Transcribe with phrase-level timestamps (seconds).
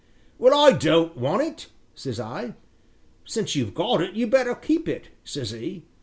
[0.39, 2.55] 'Well, I don't want it,' says I.
[3.23, 5.83] 'Since you've got it you'd better keep it,' says 'e.